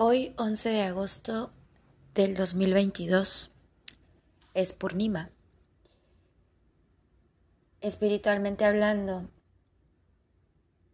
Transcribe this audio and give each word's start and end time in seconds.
Hoy, 0.00 0.32
11 0.36 0.68
de 0.68 0.82
agosto 0.82 1.50
del 2.14 2.36
2022, 2.36 3.50
es 4.54 4.72
Purnima. 4.72 5.30
Espiritualmente 7.80 8.64
hablando, 8.64 9.28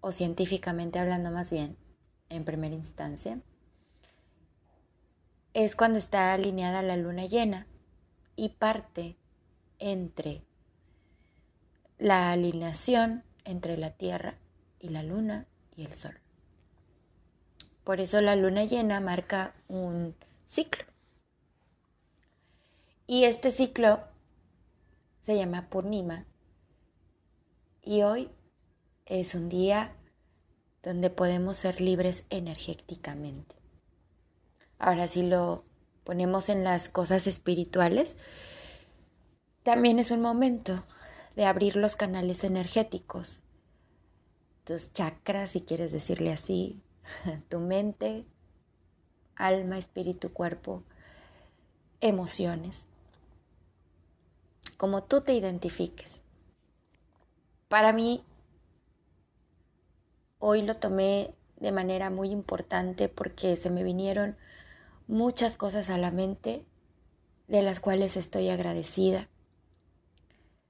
o 0.01 0.11
científicamente 0.11 0.99
hablando 0.99 1.31
más 1.31 1.51
bien, 1.51 1.77
en 2.31 2.47
primera 2.47 2.75
instancia, 2.75 3.43
es 5.53 5.77
cuando 5.77 5.99
está 5.99 6.33
alineada 6.33 6.81
la 6.81 6.97
luna 6.97 7.27
llena 7.27 7.67
y 8.37 8.49
parte 8.49 9.19
entre 9.81 10.47
la 11.99 12.33
alineación 12.33 13.23
entre 13.45 13.77
la 13.77 13.91
Tierra 13.91 14.39
y 14.81 14.89
la 14.89 15.03
luna 15.03 15.47
y 15.77 15.85
el 15.85 15.93
sol. 15.93 16.24
Por 17.85 18.01
eso 18.01 18.21
la 18.23 18.35
luna 18.35 18.65
llena 18.65 19.01
marca 19.01 19.55
un 19.69 20.17
ciclo. 20.49 20.85
Y 23.07 23.25
este 23.25 23.53
ciclo 23.53 24.01
se 25.21 25.37
llama 25.37 25.69
Purnima. 25.69 26.25
Y 27.83 28.03
hoy 28.03 28.31
es 29.05 29.35
un 29.35 29.51
día 29.51 29.93
donde 30.83 31.11
podemos 31.11 31.59
ser 31.59 31.83
libres 31.83 32.25
energéticamente. 32.31 33.55
Ahora, 34.79 35.07
si 35.07 35.23
lo 35.23 35.65
ponemos 36.05 36.49
en 36.49 36.65
las 36.65 36.89
cosas 36.89 37.27
espirituales, 37.27 38.17
también 39.63 39.99
es 39.99 40.11
un 40.11 40.21
momento 40.21 40.85
de 41.37 41.45
abrir 41.45 41.77
los 41.77 41.97
canales 41.97 42.45
energéticos, 42.45 43.41
tus 44.65 44.93
chakras, 44.93 45.51
si 45.51 45.61
quieres 45.61 45.93
decirle 45.93 46.33
así, 46.33 46.83
tu 47.49 47.59
mente, 47.59 48.25
alma, 49.37 49.79
espíritu, 49.79 50.33
cuerpo, 50.33 50.83
emociones, 52.01 52.83
como 54.77 55.03
tú 55.05 55.23
te 55.23 55.35
identifiques. 55.35 56.11
Para 57.69 57.93
mí, 57.93 58.23
hoy 60.39 60.63
lo 60.63 60.77
tomé 60.77 61.35
de 61.57 61.73
manera 61.73 62.11
muy 62.11 62.31
importante 62.31 63.09
porque 63.09 63.57
se 63.57 63.71
me 63.71 63.83
vinieron 63.83 64.37
muchas 65.07 65.57
cosas 65.57 65.91
a 65.91 65.99
la 65.99 66.11
mente 66.11 66.65
de 67.49 67.63
las 67.63 67.81
cuales 67.81 68.17
estoy 68.17 68.49
agradecida. 68.51 69.29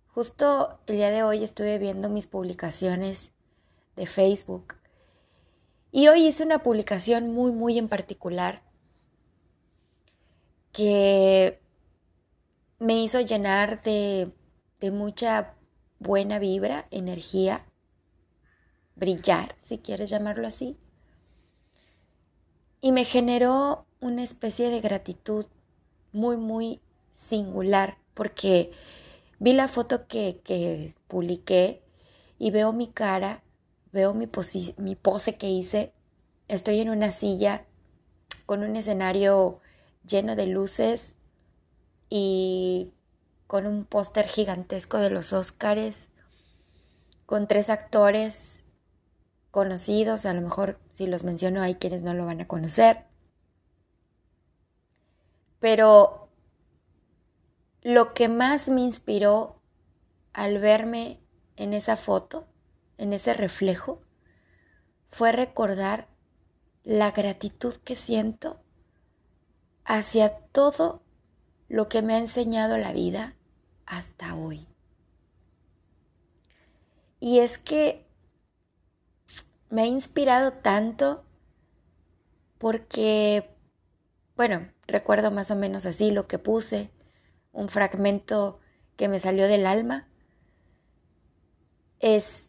Justo 0.09 0.79
el 0.87 0.97
día 0.97 1.11
de 1.11 1.25
hoy 1.25 1.43
estuve 1.43 1.79
viendo 1.79 2.09
mis 2.09 2.27
publicaciones 2.27 3.33
de 3.97 4.07
Facebook 4.07 4.77
y 5.95 6.09
hoy 6.09 6.27
hice 6.27 6.43
una 6.43 6.65
publicación 6.65 7.33
muy, 7.33 7.53
muy 7.53 7.79
en 7.79 7.89
particular 7.89 8.63
que 10.73 11.61
me 12.81 13.01
hizo 13.01 13.21
llenar 13.21 13.81
de, 13.85 14.33
de 14.81 14.91
mucha 14.91 15.55
buena 16.01 16.41
vibra, 16.41 16.89
energía, 16.91 17.65
brillar, 18.97 19.55
si 19.63 19.79
quieres 19.79 20.11
llamarlo 20.11 20.49
así. 20.49 20.77
Y 22.81 22.91
me 22.91 23.05
generó 23.05 23.87
una 24.01 24.25
especie 24.25 24.71
de 24.71 24.81
gratitud 24.81 25.47
muy, 26.11 26.37
muy 26.37 26.81
singular, 27.29 27.99
porque 28.15 28.73
vi 29.39 29.53
la 29.53 29.69
foto 29.69 30.09
que, 30.09 30.41
que 30.43 30.97
publiqué 31.07 31.85
y 32.37 32.51
veo 32.51 32.73
mi 32.73 32.89
cara 32.89 33.44
veo 33.95 34.13
mi, 34.13 34.27
pose 34.27 35.37
que 35.37 35.49
hice, 35.49 35.93
estoy 36.49 36.81
en 36.81 36.91
una 36.91 37.13
silla 37.13 37.65
con 38.45 38.65
un 38.65 38.75
escenario 38.75 39.61
lleno 40.05 40.35
de 40.35 40.49
luces 40.49 41.15
y 42.11 42.93
con 43.47 43.67
un 43.67 43.85
póster 43.85 44.27
gigantesco 44.27 44.99
de 44.99 45.11
los 45.11 45.33
Óscares, 45.33 45.97
con 47.25 47.47
tres 47.47 47.71
actores 47.71 48.65
conocidos, 49.53 50.27
a 50.27 50.35
lo 50.35 50.41
mejor 50.41 50.81
si 50.93 51.07
los 51.07 51.23
menciono 51.23 51.63
hay 51.63 51.77
quienes 51.77 52.03
no 52.03 52.15
lo 52.15 52.27
van 52.27 52.41
a 52.41 52.49
conocer. 52.49 53.05
Pero 55.61 56.29
lo 57.81 58.13
que 58.13 58.29
más 58.29 58.69
me 58.69 58.81
inspiró 58.81 59.61
al 60.33 60.59
verme 60.59 61.21
en 61.55 61.73
esa 61.75 61.97
foto 61.97 62.49
en 62.99 63.13
ese 63.13 63.35
reflejo 63.35 64.03
fue 65.11 65.33
recordar 65.33 66.09
la 66.83 67.11
gratitud 67.13 67.75
que 67.85 67.95
siento 67.95 68.61
hacia 69.85 70.37
todo 70.39 71.03
lo 71.69 71.89
que 71.89 72.03
me 72.03 72.15
ha 72.15 72.19
enseñado 72.19 72.77
la 72.79 72.93
vida 72.93 73.37
hasta 73.87 74.35
hoy. 74.35 74.67
Y 77.21 77.39
es 77.39 77.59
que 77.59 78.07
me 79.71 79.83
ha 79.83 79.87
inspirado 79.87 80.53
tanto 80.53 81.25
porque, 82.59 83.51
bueno, 84.37 84.69
recuerdo 84.87 85.31
más 85.31 85.51
o 85.51 85.57
menos 85.57 85.87
así 85.87 86.11
lo 86.11 86.27
que 86.27 86.39
puse, 86.39 86.91
un 87.53 87.69
fragmento 87.69 88.61
que 88.97 89.09
me 89.09 89.21
salió 89.21 89.49
del 89.49 89.67
alma, 89.67 90.09
es 91.99 92.44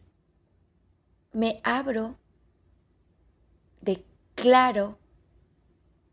me 1.36 1.60
abro 1.64 2.18
de 3.82 4.06
claro 4.34 4.98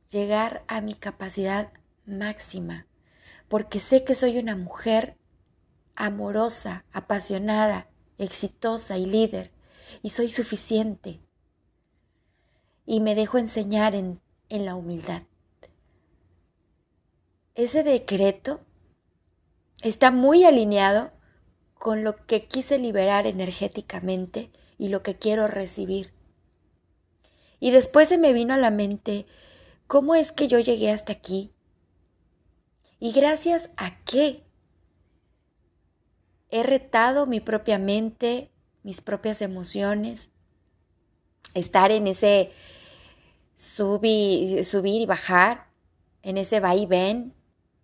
llegar 0.10 0.66
a 0.68 0.82
mi 0.82 0.96
capacidad 0.96 1.72
máxima, 2.06 2.88
porque 3.48 3.80
sé 3.80 4.04
que 4.04 4.16
soy 4.16 4.38
una 4.38 4.58
mujer 4.58 5.16
amorosa, 5.96 6.84
apasionada, 6.92 7.88
exitosa 8.18 8.98
y 8.98 9.06
líder, 9.06 9.54
y 10.02 10.10
soy 10.10 10.30
suficiente. 10.30 11.22
Y 12.86 13.00
me 13.00 13.16
dejo 13.16 13.38
enseñar 13.38 13.96
en, 13.96 14.20
en 14.50 14.66
la 14.66 14.76
humildad. 14.76 15.22
Ese 17.56 17.84
decreto 17.84 18.60
está 19.84 20.12
muy 20.12 20.44
alineado 20.44 21.14
con 21.76 22.04
lo 22.04 22.18
que 22.26 22.46
quise 22.46 22.78
liberar 22.78 23.26
energéticamente 23.26 24.52
y 24.84 24.90
lo 24.90 25.02
que 25.02 25.16
quiero 25.16 25.48
recibir. 25.48 26.12
Y 27.62 27.72
después 27.72 28.10
se 28.10 28.18
me 28.18 28.34
vino 28.34 28.54
a 28.54 28.58
la 28.58 28.70
mente 28.70 29.26
cómo 29.88 30.14
es 30.14 30.34
que 30.34 30.50
yo 30.50 30.60
llegué 30.60 30.92
hasta 30.92 31.14
aquí 31.14 31.52
y 33.00 33.14
gracias 33.14 33.70
a 33.78 33.98
qué 34.04 34.44
he 36.50 36.64
retado 36.64 37.26
mi 37.28 37.40
propia 37.40 37.80
mente, 37.80 38.52
mis 38.84 39.00
propias 39.00 39.42
emociones, 39.42 40.30
estar 41.54 41.92
en 41.92 42.08
ese 42.08 42.52
subir, 43.56 45.02
y 45.02 45.06
bajar, 45.06 45.68
en 46.24 46.38
ese 46.38 46.60
va 46.60 46.76
y 46.76 46.88
ven, 46.88 47.34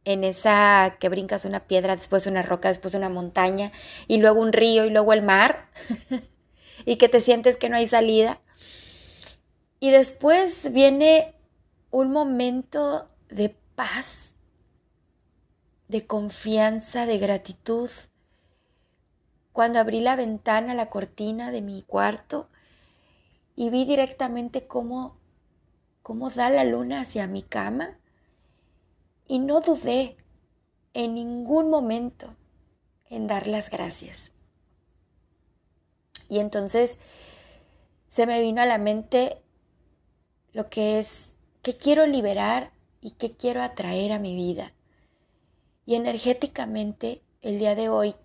en 0.03 0.25
esa 0.25 0.97
que 0.99 1.07
brincas 1.07 1.45
una 1.45 1.61
piedra, 1.61 1.95
después 1.95 2.27
una 2.27 2.43
roca, 2.43 2.67
después 2.67 2.93
una 2.93 3.07
montaña, 3.07 3.71
y 4.09 4.17
luego 4.17 4.41
un 4.41 4.51
río 4.51 4.83
y 4.83 4.89
luego 4.89 5.13
el 5.13 5.21
mar. 5.21 5.69
y 6.85 6.97
que 6.97 7.09
te 7.09 7.21
sientes 7.21 7.57
que 7.57 7.69
no 7.69 7.77
hay 7.77 7.87
salida. 7.87 8.39
Y 9.79 9.91
después 9.91 10.71
viene 10.71 11.35
un 11.91 12.11
momento 12.11 13.09
de 13.29 13.55
paz, 13.75 14.33
de 15.87 16.05
confianza, 16.05 17.05
de 17.05 17.17
gratitud. 17.17 17.89
Cuando 19.53 19.79
abrí 19.79 20.01
la 20.01 20.15
ventana, 20.15 20.73
la 20.73 20.89
cortina 20.89 21.51
de 21.51 21.61
mi 21.61 21.81
cuarto 21.83 22.49
y 23.55 23.69
vi 23.69 23.85
directamente 23.85 24.67
cómo, 24.67 25.17
cómo 26.01 26.29
da 26.29 26.49
la 26.49 26.63
luna 26.63 27.01
hacia 27.01 27.27
mi 27.27 27.41
cama 27.41 27.97
y 29.27 29.39
no 29.39 29.61
dudé 29.61 30.17
en 30.93 31.13
ningún 31.13 31.69
momento 31.69 32.35
en 33.09 33.27
dar 33.27 33.47
las 33.47 33.69
gracias. 33.69 34.31
Y 36.29 36.39
entonces 36.39 36.95
se 38.11 38.25
me 38.25 38.41
vino 38.41 38.61
a 38.61 38.65
la 38.65 38.77
mente 38.77 39.41
lo 40.53 40.69
que 40.69 40.99
es, 40.99 41.31
que 41.61 41.75
quiero 41.75 42.05
liberar 42.07 42.71
y 43.01 43.11
que 43.11 43.31
quiero 43.31 43.61
atraer 43.61 44.11
a 44.11 44.19
mi 44.19 44.35
vida. 44.35 44.71
Y 45.85 45.95
energéticamente, 45.95 47.21
el 47.41 47.59
día 47.59 47.75
de 47.75 47.89
hoy, 47.89 48.15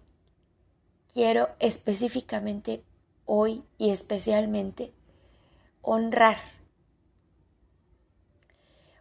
quiero 1.13 1.49
específicamente 1.61 2.83
hoy 3.25 3.65
y 3.79 3.91
especialmente 3.91 4.93
honrar. 5.81 6.37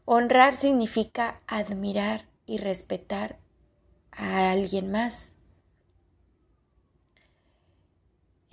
Honrar 0.06 0.56
significa 0.56 1.42
admirar 1.48 2.26
y 2.46 2.58
respetar 2.58 3.40
a 4.12 4.52
alguien 4.52 4.92
más. 4.92 5.33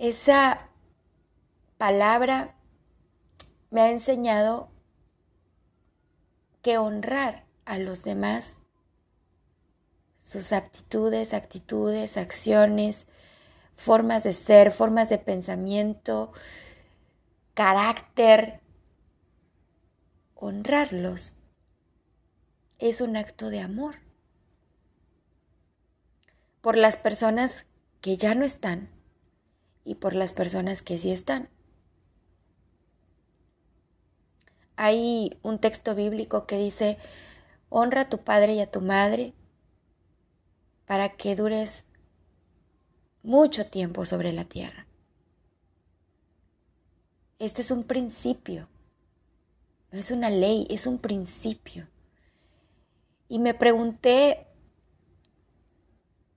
Esa 0.01 0.67
palabra 1.77 2.55
me 3.69 3.81
ha 3.81 3.91
enseñado 3.91 4.71
que 6.63 6.79
honrar 6.79 7.45
a 7.65 7.77
los 7.77 8.03
demás, 8.03 8.55
sus 10.23 10.53
aptitudes, 10.53 11.35
actitudes, 11.35 12.17
acciones, 12.17 13.05
formas 13.77 14.23
de 14.23 14.33
ser, 14.33 14.71
formas 14.71 15.07
de 15.07 15.19
pensamiento, 15.19 16.33
carácter, 17.53 18.59
honrarlos 20.33 21.35
es 22.79 23.01
un 23.01 23.17
acto 23.17 23.51
de 23.51 23.59
amor 23.59 23.97
por 26.59 26.75
las 26.75 26.97
personas 26.97 27.67
que 28.01 28.17
ya 28.17 28.33
no 28.33 28.45
están 28.45 28.89
y 29.83 29.95
por 29.95 30.13
las 30.13 30.33
personas 30.33 30.81
que 30.81 30.97
sí 30.97 31.11
están. 31.11 31.49
Hay 34.75 35.37
un 35.43 35.59
texto 35.59 35.95
bíblico 35.95 36.47
que 36.47 36.57
dice, 36.57 36.97
honra 37.69 38.01
a 38.01 38.09
tu 38.09 38.19
padre 38.19 38.55
y 38.55 38.61
a 38.61 38.71
tu 38.71 38.81
madre 38.81 39.33
para 40.85 41.09
que 41.09 41.35
dures 41.35 41.83
mucho 43.23 43.67
tiempo 43.67 44.05
sobre 44.05 44.33
la 44.33 44.45
tierra. 44.45 44.87
Este 47.39 47.61
es 47.61 47.71
un 47.71 47.83
principio, 47.83 48.67
no 49.91 49.99
es 49.99 50.11
una 50.11 50.29
ley, 50.29 50.67
es 50.69 50.85
un 50.87 50.99
principio. 50.99 51.87
Y 53.27 53.39
me 53.39 53.53
pregunté, 53.53 54.47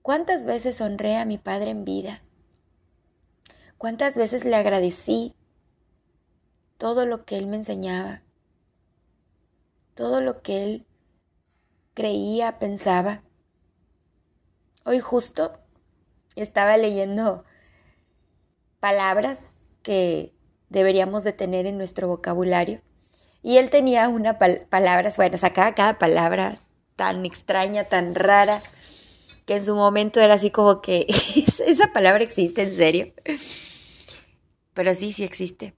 ¿cuántas 0.03 0.45
veces 0.45 0.81
honré 0.81 1.17
a 1.17 1.25
mi 1.25 1.39
padre 1.39 1.71
en 1.71 1.85
vida? 1.85 2.24
¿Cuántas 3.85 4.17
veces 4.17 4.47
le 4.47 4.57
agradecí 4.57 5.35
todo 6.79 7.05
lo 7.05 7.27
que 7.27 7.37
él 7.37 7.47
me 7.47 7.57
enseñaba? 7.57 8.23
Todo 9.93 10.23
lo 10.23 10.41
que 10.41 10.65
él 10.65 10.87
creía, 11.93 12.59
pensaba. 12.59 13.21
Hoy 14.87 15.01
justo 15.01 15.59
estaba 16.35 16.79
leyendo 16.79 17.45
palabras 18.81 19.39
que 19.83 20.33
deberíamos 20.71 21.23
de 21.23 21.35
tener 21.35 21.67
en 21.67 21.77
nuestro 21.77 22.09
vocabulario. 22.09 22.81
Y 23.43 23.59
él 23.59 23.69
tenía 23.69 24.09
una 24.09 24.39
palabra, 24.39 25.13
bueno, 25.15 25.37
sacaba 25.37 25.75
cada 25.75 25.99
palabra 25.99 26.57
tan 26.97 27.27
extraña, 27.27 27.85
tan 27.85 28.15
rara, 28.15 28.63
que 29.45 29.57
en 29.57 29.65
su 29.67 29.75
momento 29.75 30.23
era 30.23 30.33
así 30.33 30.51
como 30.51 30.81
que, 30.81 31.07
¿esa 31.67 31.93
palabra 31.93 32.25
existe 32.25 32.63
en 32.63 32.75
serio? 32.75 33.13
Pero 34.75 34.95
sí, 34.95 35.13
sí 35.13 35.25
existe. 35.25 35.75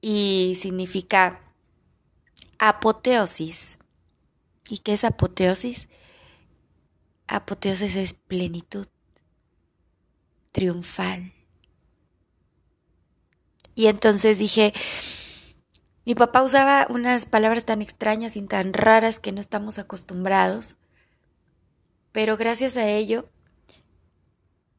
Y 0.00 0.56
significa 0.60 1.40
apoteosis. 2.58 3.78
¿Y 4.68 4.78
qué 4.78 4.94
es 4.94 5.04
apoteosis? 5.04 5.88
Apoteosis 7.26 7.96
es 7.96 8.14
plenitud, 8.14 8.86
triunfal. 10.52 11.32
Y 13.74 13.86
entonces 13.86 14.38
dije, 14.38 14.72
mi 16.04 16.14
papá 16.14 16.42
usaba 16.42 16.86
unas 16.90 17.26
palabras 17.26 17.64
tan 17.64 17.82
extrañas 17.82 18.36
y 18.36 18.42
tan 18.42 18.72
raras 18.72 19.18
que 19.18 19.32
no 19.32 19.40
estamos 19.40 19.78
acostumbrados, 19.78 20.76
pero 22.12 22.36
gracias 22.36 22.76
a 22.76 22.88
ello 22.88 23.28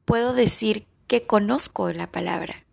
puedo 0.05 0.33
decir 0.33 0.87
que 1.11 1.27
conozco 1.27 1.91
la 1.91 2.09
palabra. 2.09 2.63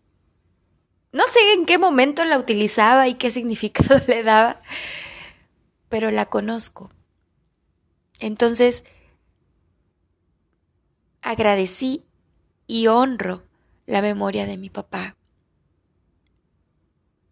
No 1.10 1.24
sé 1.26 1.54
en 1.54 1.66
qué 1.66 1.76
momento 1.76 2.24
la 2.24 2.38
utilizaba 2.38 3.08
y 3.08 3.14
qué 3.14 3.30
significado 3.32 4.00
le 4.06 4.22
daba, 4.22 4.62
pero 5.88 6.12
la 6.12 6.26
conozco. 6.26 6.92
Entonces, 8.20 8.84
agradecí 11.20 12.04
y 12.68 12.86
honro 12.86 13.42
la 13.86 14.02
memoria 14.02 14.46
de 14.46 14.56
mi 14.56 14.70
papá. 14.70 15.16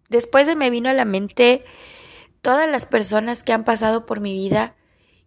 Después 0.09 0.49
de 0.49 0.56
me 0.56 0.70
vino 0.70 0.88
a 0.88 0.93
la 0.93 1.05
mente 1.05 1.64
todas 2.41 2.69
las 2.69 2.85
personas 2.85 3.44
que 3.44 3.52
han 3.52 3.62
pasado 3.62 4.06
por 4.06 4.19
mi 4.19 4.32
vida 4.32 4.75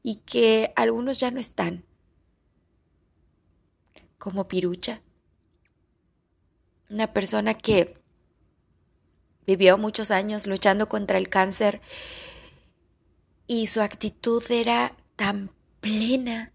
y 0.04 0.16
que 0.16 0.74
algunos 0.76 1.22
ya 1.22 1.32
no 1.32 1.40
están. 1.40 1.86
Como 4.18 4.50
Pirucha, 4.50 5.04
una 6.90 7.14
persona 7.14 7.54
que 7.54 7.98
vivió 9.46 9.78
muchos 9.78 10.12
años 10.12 10.48
luchando 10.48 10.90
contra 10.90 11.18
el 11.18 11.30
cáncer 11.30 11.82
y 13.48 13.68
su 13.68 13.82
actitud 13.82 14.44
era 14.50 14.96
tan 15.16 15.52
plena, 15.82 16.52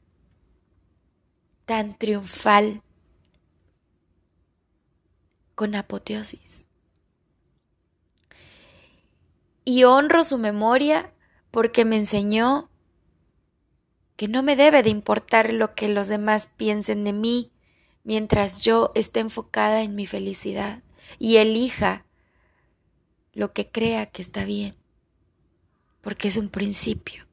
tan 1.64 1.98
triunfal, 1.98 2.82
con 5.54 5.74
apoteosis. 5.74 6.66
Y 9.64 9.84
honro 9.84 10.24
su 10.24 10.38
memoria 10.38 11.12
porque 11.50 11.84
me 11.84 11.96
enseñó 11.96 12.70
que 14.16 14.28
no 14.28 14.42
me 14.42 14.56
debe 14.56 14.82
de 14.82 14.90
importar 14.90 15.52
lo 15.52 15.74
que 15.74 15.88
los 15.88 16.08
demás 16.08 16.48
piensen 16.56 17.04
de 17.04 17.12
mí 17.12 17.53
mientras 18.04 18.60
yo 18.60 18.92
esté 18.94 19.20
enfocada 19.20 19.82
en 19.82 19.94
mi 19.94 20.06
felicidad 20.06 20.82
y 21.18 21.36
elija 21.36 22.04
lo 23.32 23.52
que 23.52 23.68
crea 23.68 24.06
que 24.06 24.22
está 24.22 24.44
bien, 24.44 24.76
porque 26.02 26.28
es 26.28 26.36
un 26.36 26.50
principio. 26.50 27.26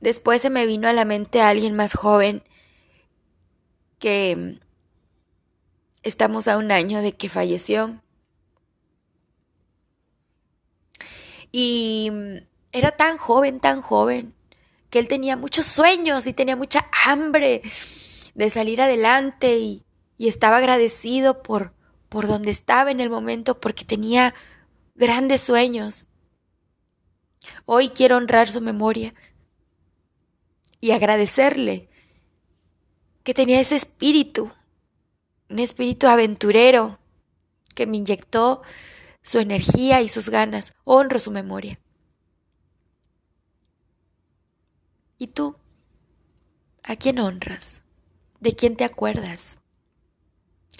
Después 0.00 0.40
se 0.42 0.50
me 0.50 0.66
vino 0.66 0.86
a 0.86 0.92
la 0.92 1.04
mente 1.04 1.40
alguien 1.40 1.74
más 1.74 1.94
joven 1.94 2.44
que 3.98 4.60
estamos 6.02 6.46
a 6.46 6.56
un 6.56 6.70
año 6.70 7.02
de 7.02 7.12
que 7.12 7.28
falleció. 7.28 8.00
Y 11.50 12.12
era 12.70 12.92
tan 12.92 13.16
joven, 13.18 13.58
tan 13.58 13.82
joven, 13.82 14.34
que 14.90 14.98
él 14.98 15.08
tenía 15.08 15.36
muchos 15.36 15.66
sueños 15.66 16.26
y 16.26 16.32
tenía 16.32 16.56
mucha 16.56 16.86
hambre 17.04 17.62
de 18.34 18.50
salir 18.50 18.80
adelante 18.80 19.58
y, 19.58 19.84
y 20.16 20.28
estaba 20.28 20.58
agradecido 20.58 21.42
por, 21.42 21.74
por 22.08 22.26
donde 22.26 22.50
estaba 22.50 22.90
en 22.90 23.00
el 23.00 23.10
momento 23.10 23.60
porque 23.60 23.84
tenía 23.84 24.34
grandes 24.94 25.42
sueños. 25.42 26.06
Hoy 27.64 27.90
quiero 27.90 28.16
honrar 28.16 28.48
su 28.48 28.60
memoria 28.60 29.14
y 30.80 30.92
agradecerle 30.92 31.88
que 33.22 33.34
tenía 33.34 33.60
ese 33.60 33.76
espíritu, 33.76 34.50
un 35.50 35.58
espíritu 35.58 36.06
aventurero 36.06 36.98
que 37.74 37.86
me 37.86 37.98
inyectó 37.98 38.62
su 39.22 39.38
energía 39.38 40.00
y 40.00 40.08
sus 40.08 40.30
ganas. 40.30 40.72
Honro 40.84 41.18
su 41.18 41.30
memoria. 41.30 41.78
¿Y 45.18 45.28
tú? 45.28 45.56
¿A 46.82 46.96
quién 46.96 47.18
honras? 47.18 47.82
¿De 48.40 48.54
quién 48.54 48.76
te 48.76 48.84
acuerdas? 48.84 49.58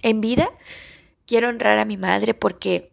¿En 0.03 0.21
vida? 0.21 0.49
Quiero 1.27 1.49
honrar 1.49 1.79
a 1.79 1.85
mi 1.85 1.97
madre 1.97 2.35
porque 2.35 2.93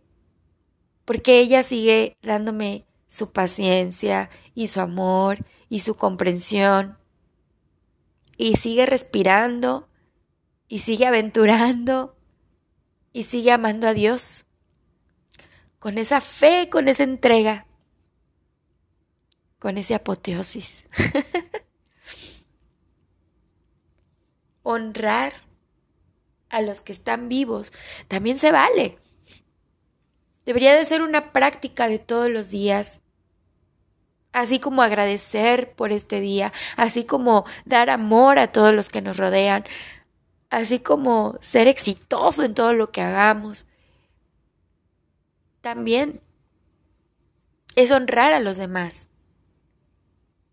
porque 1.06 1.40
ella 1.40 1.62
sigue 1.62 2.18
dándome 2.24 2.86
su 3.08 3.32
paciencia 3.32 4.32
y 4.56 4.68
su 4.68 4.82
amor 4.82 5.46
y 5.70 5.82
su 5.82 5.96
comprensión 5.96 6.98
y 8.38 8.56
sigue 8.56 8.88
respirando 8.88 9.88
y 10.68 10.80
sigue 10.80 11.06
aventurando 11.06 12.18
y 13.14 13.24
sigue 13.24 13.52
amando 13.52 13.88
a 13.88 13.94
Dios 13.94 14.46
con 15.78 16.00
esa 16.00 16.20
fe, 16.20 16.70
con 16.70 16.88
esa 16.88 17.04
entrega, 17.04 17.68
con 19.66 19.80
ese 19.80 19.96
apoteosis. 19.96 20.84
Honrar 24.62 25.34
a 26.50 26.62
los 26.62 26.82
que 26.82 26.94
están 26.94 27.30
vivos 27.30 27.74
también 28.08 28.38
se 28.38 28.52
vale. 28.52 29.00
Debería 30.46 30.76
de 30.76 30.86
ser 30.86 31.02
una 31.02 31.34
práctica 31.34 31.88
de 31.88 31.98
todos 31.98 32.30
los 32.30 32.52
días 32.52 33.02
así 34.34 34.60
como 34.60 34.84
agradecer 34.84 35.74
por 35.74 35.92
este 35.92 36.20
día, 36.20 36.54
así 36.78 37.04
como 37.04 37.46
dar 37.66 37.90
amor 37.90 38.38
a 38.38 38.52
todos 38.52 38.72
los 38.72 38.90
que 38.90 39.02
nos 39.02 39.18
rodean, 39.18 39.66
así 40.52 40.78
como 40.78 41.40
ser 41.42 41.68
exitoso 41.68 42.44
en 42.44 42.54
todo 42.54 42.74
lo 42.74 42.92
que 42.92 43.02
hagamos. 43.02 43.66
También 45.62 46.22
es 47.76 47.90
honrar 47.90 48.32
a 48.32 48.40
los 48.40 48.58
demás. 48.58 49.08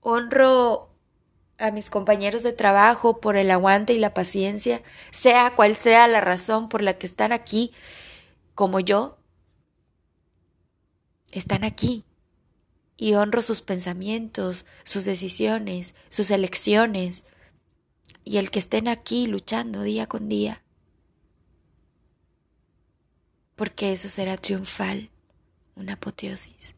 Honro 0.02 0.90
a 1.58 1.70
mis 1.70 1.88
compañeros 1.90 2.42
de 2.42 2.52
trabajo 2.52 3.20
por 3.20 3.36
el 3.36 3.50
aguante 3.50 3.94
y 3.94 3.98
la 3.98 4.12
paciencia, 4.12 4.82
sea 5.12 5.54
cual 5.54 5.76
sea 5.76 6.08
la 6.08 6.20
razón 6.20 6.68
por 6.68 6.82
la 6.82 6.98
que 6.98 7.06
están 7.06 7.32
aquí, 7.32 7.72
como 8.54 8.80
yo. 8.80 9.16
están 11.30 11.64
aquí 11.64 12.04
y 12.96 13.14
honro 13.14 13.42
sus 13.42 13.62
pensamientos, 13.62 14.66
sus 14.84 15.04
decisiones, 15.04 15.94
sus 16.10 16.30
elecciones 16.30 17.24
y 18.22 18.36
el 18.36 18.50
que 18.50 18.58
estén 18.58 18.86
aquí 18.86 19.26
luchando 19.26 19.82
día 19.82 20.06
con 20.06 20.28
día. 20.28 20.62
Porque 23.56 23.92
eso 23.92 24.08
será 24.08 24.36
triunfal, 24.36 25.10
una 25.74 25.94
apoteosis. 25.94 26.74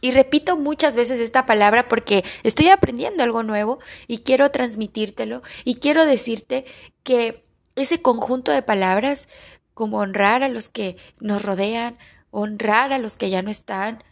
Y 0.00 0.12
repito 0.12 0.56
muchas 0.56 0.96
veces 0.96 1.20
esta 1.20 1.46
palabra 1.46 1.88
porque 1.88 2.24
estoy 2.42 2.68
aprendiendo 2.68 3.22
algo 3.22 3.42
nuevo 3.42 3.78
y 4.06 4.18
quiero 4.18 4.50
transmitírtelo 4.50 5.42
y 5.64 5.76
quiero 5.76 6.06
decirte 6.06 6.64
que 7.02 7.44
ese 7.76 8.00
conjunto 8.02 8.50
de 8.52 8.62
palabras, 8.62 9.28
como 9.74 9.98
honrar 9.98 10.42
a 10.42 10.48
los 10.48 10.68
que 10.68 10.96
nos 11.18 11.42
rodean, 11.42 11.98
honrar 12.30 12.92
a 12.92 12.98
los 12.98 13.16
que 13.16 13.30
ya 13.30 13.42
no 13.42 13.50
están, 13.50 14.02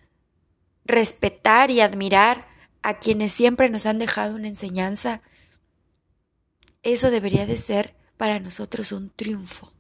respetar 0.85 1.71
y 1.71 1.81
admirar 1.81 2.47
a 2.83 2.99
quienes 2.99 3.33
siempre 3.33 3.71
nos 3.71 3.87
han 3.87 3.99
dejado 3.99 4.37
una 4.37 4.49
enseñanza, 4.49 5.23
eso 6.83 7.11
debería 7.11 7.47
de 7.47 7.57
ser 7.57 7.95
para 8.17 8.41
nosotros 8.41 8.93
un 8.93 9.11
triunfo. 9.11 9.73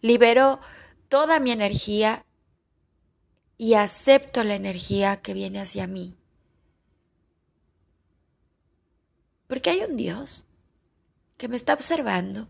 Libero 0.00 0.60
toda 1.08 1.40
mi 1.40 1.50
energía 1.50 2.25
y 3.58 3.74
acepto 3.74 4.44
la 4.44 4.54
energía 4.54 5.22
que 5.22 5.34
viene 5.34 5.60
hacia 5.60 5.86
mí. 5.86 6.14
Porque 9.46 9.70
hay 9.70 9.82
un 9.82 9.96
Dios 9.96 10.44
que 11.36 11.48
me 11.48 11.56
está 11.56 11.74
observando 11.74 12.48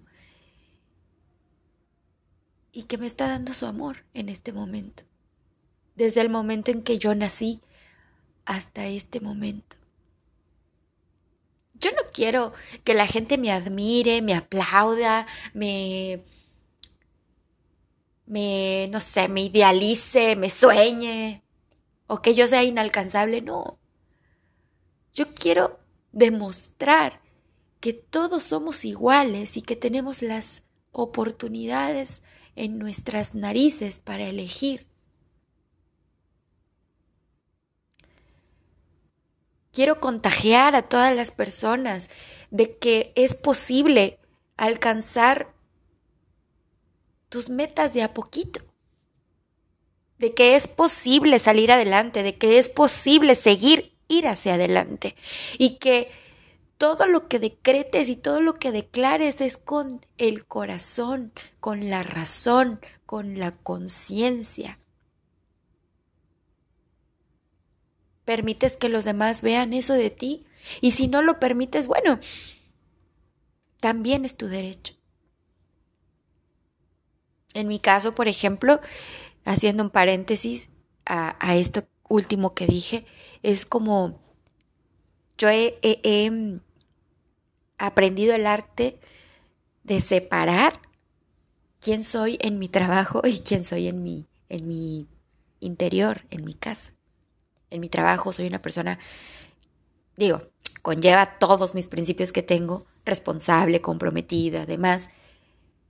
y 2.73 2.85
que 2.85 2.99
me 2.99 3.07
está 3.07 3.29
dando 3.29 3.55
su 3.55 3.67
amor 3.67 4.05
en 4.15 4.29
este 4.29 4.53
momento. 4.53 5.05
Desde 5.95 6.21
el 6.21 6.29
momento 6.29 6.71
en 6.71 6.83
que 6.83 6.99
yo 6.99 7.15
nací 7.15 7.61
hasta 8.45 8.87
este 8.87 9.21
momento. 9.21 9.77
Yo 11.75 11.91
no 11.93 12.03
quiero 12.13 12.53
que 12.85 12.95
la 12.95 13.07
gente 13.07 13.39
me 13.39 13.53
admire, 13.53 14.23
me 14.23 14.35
aplauda, 14.35 15.27
me 15.53 16.23
me, 18.27 18.89
no 18.91 19.01
sé, 19.01 19.29
me 19.29 19.43
idealice, 19.43 20.37
me 20.37 20.51
sueñe, 20.51 21.43
o 22.07 22.23
que 22.23 22.35
yo 22.35 22.47
sea 22.49 22.65
inalcanzable, 22.65 23.41
no. 23.41 23.79
Yo 25.15 25.35
quiero 25.35 25.81
demostrar 26.13 27.21
que 27.81 27.93
todos 27.93 28.45
somos 28.45 28.85
iguales 28.85 29.57
y 29.57 29.63
que 29.63 29.77
tenemos 29.77 30.23
las 30.23 30.63
oportunidades 30.93 32.23
en 32.55 32.79
nuestras 32.79 33.35
narices 33.35 33.99
para 33.99 34.25
elegir. 34.25 34.87
Quiero 39.73 39.99
contagiar 40.01 40.75
a 40.75 40.89
todas 40.89 41.15
las 41.15 41.31
personas 41.31 42.09
de 42.51 42.79
que 42.79 43.13
es 43.15 43.35
posible 43.35 44.19
alcanzar 44.57 45.53
tus 47.29 47.49
metas 47.49 47.95
de 47.95 48.03
a 48.03 48.15
poquito, 48.15 48.61
de 50.19 50.35
que 50.35 50.57
es 50.57 50.69
posible 50.69 51.39
salir 51.39 51.73
adelante, 51.73 52.23
de 52.23 52.37
que 52.37 52.59
es 52.59 52.69
posible 52.69 53.35
seguir, 53.35 53.97
ir 54.09 54.29
hacia 54.29 54.55
adelante 54.55 55.17
y 55.59 55.79
que 55.79 56.11
todo 56.79 57.07
lo 57.07 57.29
que 57.29 57.39
decretes 57.39 58.09
y 58.09 58.17
todo 58.17 58.41
lo 58.41 58.59
que 58.59 58.71
declares 58.71 59.41
es 59.41 59.57
con 59.57 60.05
el 60.19 60.47
corazón, 60.47 61.33
con 61.61 61.91
la 61.91 62.03
razón, 62.03 62.81
con 63.07 63.39
la 63.39 63.53
conciencia. 63.53 64.79
¿Permites 68.25 68.77
que 68.77 68.89
los 68.89 69.05
demás 69.05 69.41
vean 69.41 69.73
eso 69.73 69.95
de 69.95 70.11
ti? 70.11 70.47
Y 70.81 70.91
si 70.91 71.07
no 71.07 71.23
lo 71.23 71.39
permites, 71.39 71.87
bueno, 71.87 72.19
también 73.81 74.25
es 74.25 74.37
tu 74.37 74.49
derecho. 74.49 74.96
En 77.57 77.69
mi 77.69 77.79
caso, 77.79 78.15
por 78.15 78.29
ejemplo, 78.29 78.83
haciendo 79.47 79.83
un 79.83 79.89
paréntesis 79.89 80.69
a, 81.07 81.57
esto 81.57 81.85
último 82.07 82.53
que 82.53 82.67
dije, 82.67 83.07
es 83.43 83.65
como 83.65 84.21
yo 85.39 85.49
he, 85.49 86.31
mm, 86.31 86.61
aprendido 87.79 88.35
el 88.35 88.47
arte 88.47 89.01
de 89.85 90.03
separar 90.03 90.83
quién 91.81 92.05
soy 92.05 92.37
en 92.43 92.59
mi 92.59 92.69
trabajo 92.69 93.23
y 93.25 93.41
quién 93.41 93.65
soy 93.65 93.89
en 93.89 94.03
mi, 94.03 94.27
en 94.51 94.67
mi 94.67 95.07
interior, 95.61 96.27
en 96.29 96.45
mi 96.45 96.53
casa. 96.53 96.93
En 97.71 97.81
mi 97.81 97.89
trabajo 97.89 98.35
soy 98.35 98.49
una 98.49 98.61
persona, 98.61 98.99
digo, 100.19 100.43
conlleva 100.83 101.39
todos 101.39 101.75
mis 101.75 101.89
principios 101.89 102.33
que 102.33 102.43
tengo, 102.43 102.85
responsable, 103.07 103.81
comprometida, 103.81 104.63
además, 104.65 105.09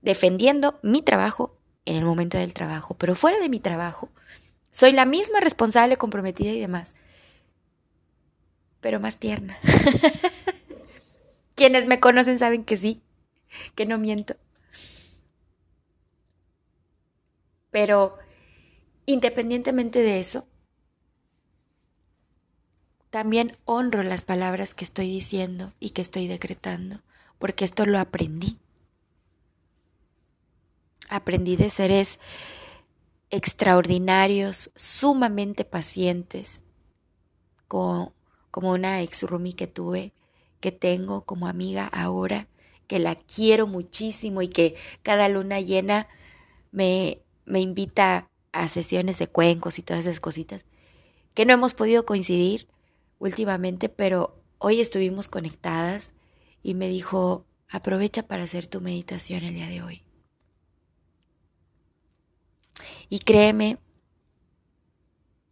defendiendo 0.07 0.79
mi 0.83 1.03
trabajo 1.03 1.59
en 1.85 1.97
el 1.97 2.05
momento 2.05 2.39
del 2.39 2.55
trabajo, 2.55 2.95
pero 2.95 3.17
fuera 3.17 3.41
de 3.41 3.49
mi 3.49 3.59
trabajo, 3.59 4.09
soy 4.71 4.93
la 4.93 5.05
misma 5.05 5.41
responsable, 5.41 5.97
comprometida 5.97 6.53
y 6.53 6.61
demás, 6.61 6.95
pero 8.81 9.01
más 9.01 9.17
tierna. 9.17 9.59
Quienes 11.57 11.89
me 11.89 11.99
conocen 11.99 12.39
saben 12.39 12.65
que 12.65 12.77
sí, 12.77 13.03
que 13.75 13.85
no 13.85 13.99
miento. 13.99 14.37
Pero 17.73 18.17
independientemente 19.07 20.03
de 20.03 20.21
eso, 20.21 20.47
también 23.11 23.57
honro 23.65 24.05
las 24.05 24.23
palabras 24.23 24.73
que 24.73 24.85
estoy 24.85 25.09
diciendo 25.09 25.73
y 25.81 25.91
que 25.91 26.03
estoy 26.03 26.29
decretando, 26.29 27.01
porque 27.41 27.65
esto 27.65 27.87
lo 27.87 27.99
aprendí 27.99 28.61
aprendí 31.09 31.57
de 31.57 31.71
seres 31.71 32.19
extraordinarios, 33.31 34.71
sumamente 34.77 35.65
pacientes, 35.65 36.63
como, 37.69 38.13
como 38.51 38.73
una 38.73 39.03
ex 39.03 39.23
Rumi 39.23 39.53
que 39.53 39.67
tuve, 39.67 40.13
que 40.61 40.73
tengo 40.73 41.25
como 41.25 41.47
amiga 41.49 41.87
ahora, 41.87 42.49
que 42.87 42.99
la 42.99 43.17
quiero 43.17 43.67
muchísimo 43.67 44.43
y 44.43 44.49
que 44.49 44.77
cada 45.03 45.29
luna 45.29 45.61
llena 45.61 46.09
me, 46.71 47.23
me 47.45 47.61
invita 47.61 48.29
a 48.53 48.69
sesiones 48.69 49.19
de 49.19 49.27
cuencos 49.27 49.79
y 49.79 49.83
todas 49.83 50.07
esas 50.07 50.21
cositas, 50.21 50.65
que 51.35 51.45
no 51.45 51.53
hemos 51.53 51.75
podido 51.75 52.07
coincidir 52.07 52.69
últimamente, 53.19 53.89
pero 53.89 54.41
hoy 54.59 54.81
estuvimos 54.81 55.29
conectadas 55.29 56.13
y 56.63 56.75
me 56.75 56.89
dijo, 56.89 57.45
aprovecha 57.69 58.23
para 58.23 58.45
hacer 58.45 58.67
tu 58.67 58.81
meditación 58.81 59.45
el 59.45 59.55
día 59.55 59.69
de 59.69 59.83
hoy. 59.83 60.06
Y 63.09 63.21
créeme 63.21 63.79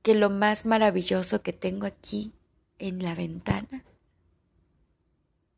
que 0.03 0.15
lo 0.15 0.31
más 0.31 0.67
maravilloso 0.67 1.43
que 1.43 1.53
tengo 1.53 1.87
aquí 1.87 2.33
en 2.79 3.03
la 3.03 3.15
ventana 3.15 3.85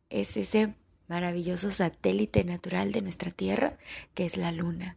es 0.09 0.37
ese 0.37 0.75
maravilloso 1.09 1.71
satélite 1.71 2.45
natural 2.45 2.93
de 2.93 3.03
nuestra 3.03 3.31
Tierra, 3.31 3.79
que 4.15 4.25
es 4.25 4.37
la 4.37 4.53
Luna. 4.53 4.97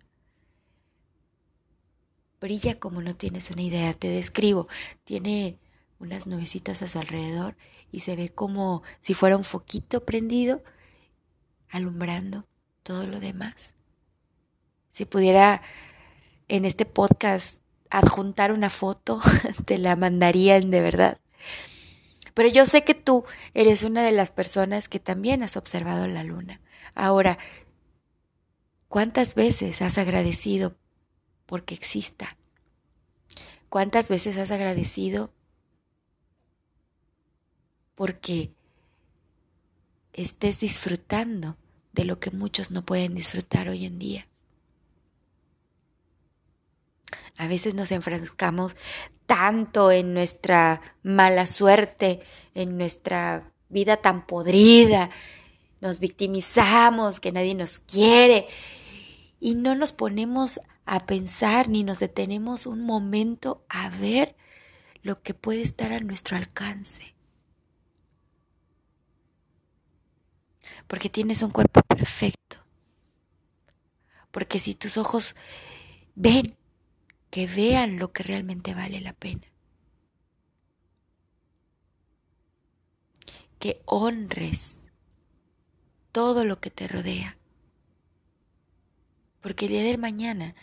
Brilla 2.40 2.80
como 2.80 3.02
no 3.02 3.16
tienes 3.16 3.52
una 3.52 3.62
idea, 3.62 3.94
te 3.94 4.08
describo. 4.08 4.68
Tiene 5.04 5.58
unas 6.00 6.28
nubecitas 6.28 6.82
a 6.82 6.88
su 6.88 7.00
alrededor 7.00 7.56
y 7.92 8.02
se 8.02 8.16
ve 8.16 8.30
como 8.30 8.84
si 9.02 9.14
fuera 9.14 9.36
un 9.36 9.44
foquito 9.44 10.06
prendido 10.06 10.64
alumbrando 11.70 12.46
todo 12.84 13.08
lo 13.08 13.20
demás. 13.20 13.76
Si 14.92 15.06
pudiera 15.06 15.62
en 16.50 16.66
este 16.66 16.86
podcast 16.86 17.62
adjuntar 17.90 18.52
una 18.52 18.70
foto, 18.70 19.22
te 19.66 19.78
la 19.78 19.96
mandarían 19.96 20.70
de 20.72 20.82
verdad. 20.82 21.18
Pero 22.34 22.50
yo 22.50 22.66
sé 22.66 22.84
que 22.84 22.94
tú 22.94 23.24
eres 23.54 23.84
una 23.84 24.04
de 24.04 24.12
las 24.12 24.32
personas 24.32 24.90
que 24.90 25.00
también 25.00 25.44
has 25.44 25.58
observado 25.58 26.08
la 26.08 26.24
luna. 26.24 26.62
Ahora, 26.96 27.38
¿cuántas 28.88 29.36
veces 29.36 29.82
has 29.82 29.98
agradecido 29.98 30.76
porque 31.46 31.76
exista? 31.76 32.38
¿Cuántas 33.70 34.10
veces 34.10 34.38
has 34.38 34.52
agradecido 34.52 35.32
porque 37.96 38.52
estés 40.14 40.60
disfrutando 40.60 41.58
de 41.94 42.06
lo 42.06 42.20
que 42.20 42.32
muchos 42.32 42.72
no 42.72 42.86
pueden 42.86 43.14
disfrutar 43.14 43.70
hoy 43.70 43.86
en 43.86 44.00
día? 44.00 44.29
A 47.40 47.48
veces 47.48 47.74
nos 47.74 47.90
enfrascamos 47.94 48.76
tanto 49.26 49.92
en 49.92 50.14
nuestra 50.14 50.82
mala 51.04 51.46
suerte, 51.46 52.20
en 52.54 52.78
nuestra 52.78 53.54
vida 53.70 53.96
tan 53.96 54.28
podrida, 54.28 55.10
nos 55.80 56.00
victimizamos, 56.00 57.22
que 57.22 57.32
nadie 57.32 57.56
nos 57.56 57.80
quiere. 57.80 58.48
y 59.40 59.56
no 59.56 59.74
nos 59.74 59.94
ponemos 59.94 60.60
a 60.86 61.06
pensar 61.06 61.70
ni 61.70 61.86
nos 61.86 62.00
detenemos 62.00 62.66
un 62.66 62.82
momento 62.82 63.64
a 63.70 63.90
ver 63.90 64.36
lo 65.02 65.22
que 65.22 65.34
puede 65.34 65.62
estar 65.62 65.94
a 65.94 66.02
nuestro 66.02 66.36
alcance. 66.36 67.16
Porque 70.88 71.10
tienes 71.10 71.42
un 71.42 71.52
cuerpo 71.52 71.82
perfecto. 71.84 72.58
Porque 74.30 74.60
si 74.60 74.76
tus 74.76 74.98
ojos 74.98 75.36
ven, 76.16 76.59
que 77.30 77.48
vean 77.48 78.00
lo 78.00 78.12
que 78.12 78.24
realmente 78.24 78.74
vale 78.74 79.02
la 79.02 79.14
pena. 79.14 79.48
Que 83.60 83.82
honres 83.86 84.76
todo 86.12 86.46
lo 86.46 86.60
que 86.60 86.72
te 86.72 86.88
rodea. 86.88 87.38
Porque 89.42 89.66
el 89.66 89.72
día 89.72 89.84
de 89.84 89.98
mañana 89.98 90.56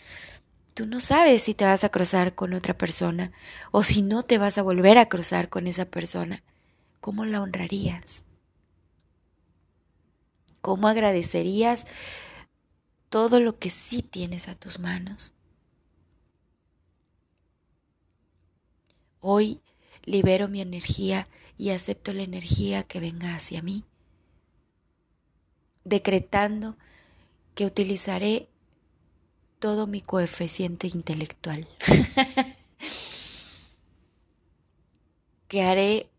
tú 0.73 0.85
no 0.85 0.99
sabes 0.99 1.43
si 1.43 1.53
te 1.53 1.65
vas 1.65 1.83
a 1.83 1.89
cruzar 1.89 2.35
con 2.35 2.53
otra 2.53 2.77
persona 2.77 3.31
o 3.71 3.83
si 3.83 4.01
no 4.01 4.23
te 4.23 4.37
vas 4.37 4.57
a 4.57 4.63
volver 4.63 4.97
a 4.97 5.07
cruzar 5.09 5.49
con 5.49 5.67
esa 5.67 5.85
persona. 5.85 6.43
¿Cómo 6.99 7.25
la 7.25 7.41
honrarías? 7.41 8.23
¿Cómo 10.61 10.87
agradecerías 10.87 11.85
todo 13.09 13.39
lo 13.39 13.57
que 13.57 13.69
sí 13.69 14.01
tienes 14.01 14.47
a 14.47 14.55
tus 14.55 14.79
manos? 14.79 15.33
Hoy 19.29 19.59
libero 20.05 20.47
mi 20.47 20.61
energía 20.61 21.27
y 21.57 21.71
acepto 21.71 22.13
la 22.13 22.23
energía 22.23 22.83
que 22.83 23.01
venga 23.01 23.35
hacia 23.35 23.61
mí, 23.61 23.83
decretando 25.83 26.77
que 27.53 27.65
utilizaré 27.65 28.47
todo 29.59 29.85
mi 29.85 29.99
coeficiente 29.99 30.87
intelectual. 30.87 31.67
que 35.49 35.61
haré 35.61 36.09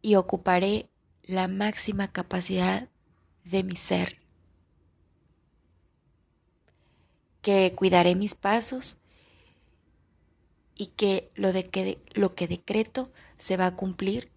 y 0.00 0.16
ocuparé 0.16 0.88
la 1.22 1.46
máxima 1.46 2.10
capacidad 2.10 2.88
de 3.44 3.62
mi 3.62 3.76
ser. 3.76 4.18
Que 7.42 7.72
cuidaré 7.76 8.16
mis 8.16 8.34
pasos 8.34 8.96
y 10.82 10.86
que 10.86 11.30
lo, 11.34 11.52
de 11.52 11.64
que 11.64 12.02
lo 12.14 12.34
que 12.34 12.48
decreto 12.48 13.12
se 13.38 13.56
va 13.56 13.66
a 13.66 13.76
cumplir. 13.76 14.30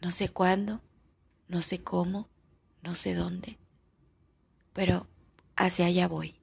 No 0.00 0.10
sé 0.10 0.28
cuándo, 0.28 0.82
no 1.48 1.62
sé 1.62 1.82
cómo, 1.82 2.28
no 2.82 2.94
sé 2.94 3.14
dónde 3.14 3.58
pero 4.74 5.06
hacia 5.56 5.86
allá 5.86 6.06
voy. 6.08 6.34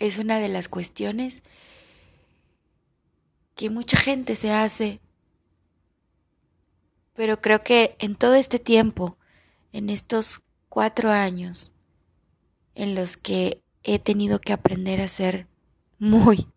Es 0.00 0.18
una 0.18 0.40
de 0.40 0.48
las 0.48 0.68
cuestiones 0.68 1.42
que 3.54 3.70
mucha 3.70 3.96
gente 3.96 4.34
se 4.34 4.50
hace, 4.50 5.00
pero 7.12 7.40
creo 7.40 7.62
que 7.62 7.94
en 8.00 8.16
todo 8.16 8.34
este 8.34 8.58
tiempo, 8.58 9.16
en 9.72 9.88
estos 9.88 10.42
cuatro 10.68 11.10
años, 11.10 11.72
en 12.74 12.96
los 12.96 13.16
que 13.16 13.62
he 13.84 13.98
tenido 13.98 14.40
que 14.40 14.52
aprender 14.52 15.00
a 15.00 15.08
ser 15.08 15.46
muy 15.98 16.48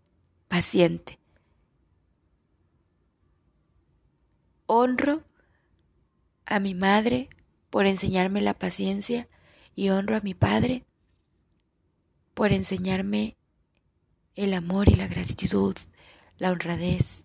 paciente, 0.47 1.19
honro 4.65 5.23
a 6.45 6.59
mi 6.59 6.73
madre, 6.73 7.29
por 7.69 7.85
enseñarme 7.85 8.41
la 8.41 8.53
paciencia 8.53 9.27
y 9.75 9.89
honro 9.89 10.15
a 10.15 10.21
mi 10.21 10.33
Padre 10.33 10.87
por 12.37 12.51
enseñarme 12.51 13.35
el 14.35 14.53
amor 14.53 14.89
y 14.89 14.93
la 14.93 15.07
gratitud, 15.07 15.75
la 16.37 16.51
honradez. 16.51 17.23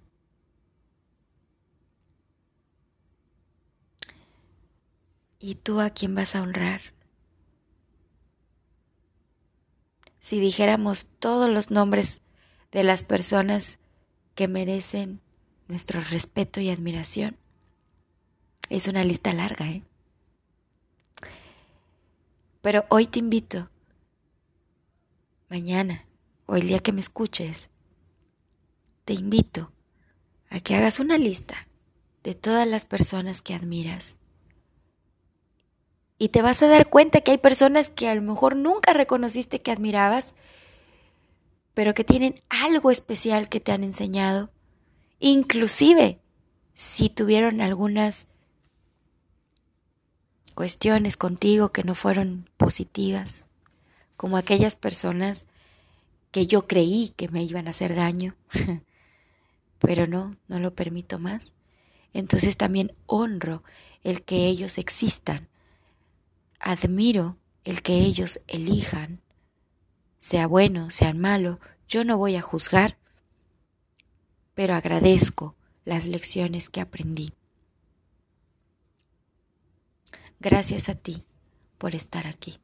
¿Y 5.39 5.57
tú 5.57 5.81
a 5.83 5.91
quién 5.91 6.15
vas 6.15 6.35
a 6.35 6.41
honrar? 6.41 6.81
Si 10.33 10.41
dijéramos 10.41 11.09
todos 11.19 11.51
los 11.51 11.71
nombres 11.71 12.23
de 12.71 12.85
las 12.85 13.03
personas 13.03 13.79
que 14.35 14.49
merecen 14.49 15.21
nuestro 15.69 16.01
respeto 16.01 16.59
y 16.59 16.71
admiración, 16.71 17.37
es 18.71 18.87
una 18.87 19.05
lista 19.05 19.35
larga, 19.35 19.69
¿eh? 19.69 19.83
Pero 22.63 22.87
hoy 22.89 23.09
te 23.09 23.19
invito, 23.19 23.69
mañana 25.51 26.07
o 26.47 26.57
el 26.57 26.67
día 26.67 26.79
que 26.79 26.93
me 26.93 27.03
escuches, 27.03 27.69
te 29.05 29.13
invito 29.13 29.71
a 30.49 30.61
que 30.61 30.77
hagas 30.77 30.99
una 30.99 31.19
lista 31.19 31.69
de 32.23 32.35
todas 32.35 32.67
las 32.67 32.87
personas 32.87 33.43
que 33.43 33.53
admiras. 33.53 34.17
Y 36.19 36.29
te 36.29 36.43
vas 36.43 36.63
a 36.63 36.69
dar 36.69 36.89
cuenta 36.89 37.21
que 37.21 37.33
hay 37.33 37.39
personas 37.39 37.89
que 37.89 38.09
a 38.09 38.15
lo 38.15 38.23
mejor 38.23 38.57
nunca 38.57 38.93
reconociste 38.93 39.61
que 39.61 39.73
admirabas, 39.73 40.35
pero 41.75 41.95
que 41.95 42.05
tienen 42.05 42.41
algo 42.49 42.91
especial 42.91 43.49
que 43.49 43.61
te 43.61 43.73
han 43.73 43.83
enseñado. 43.83 44.51
Inclusive 45.19 46.19
si 46.75 47.09
tuvieron 47.09 47.61
algunas 47.61 48.27
cuestiones 50.55 51.17
contigo 51.17 51.71
que 51.71 51.85
no 51.85 51.95
fueron 51.95 52.49
positivas, 52.57 53.33
como 54.17 54.37
aquellas 54.37 54.77
personas 54.77 55.47
que 56.31 56.47
yo 56.47 56.67
creí 56.67 57.13
que 57.17 57.29
me 57.29 57.43
iban 57.43 57.67
a 57.67 57.71
hacer 57.71 57.95
daño, 57.95 58.35
pero 59.79 60.07
no, 60.07 60.37
no 60.49 60.59
lo 60.59 60.75
permito 60.75 61.19
más. 61.19 61.53
Entonces 62.15 62.57
también 62.57 62.95
honro 63.07 63.63
el 64.03 64.23
que 64.23 64.47
ellos 64.47 64.79
existan, 64.79 65.49
admiro 66.63 67.37
el 67.65 67.83
que 67.83 67.97
ellos 67.97 68.41
elijan, 68.47 69.21
sea 70.19 70.47
bueno, 70.47 70.91
sea 70.91 71.13
malo, 71.13 71.59
yo 71.89 72.05
no 72.05 72.17
voy 72.17 72.37
a 72.37 72.43
juzgar, 72.43 72.97
pero 74.55 74.75
agradezco 74.75 75.57
las 75.85 76.07
lecciones 76.07 76.71
que 76.71 76.81
aprendí. 76.81 77.35
Gracias 80.39 80.89
a 80.89 80.95
ti 80.95 81.25
por 81.79 81.97
estar 81.97 82.29
aquí. 82.29 82.62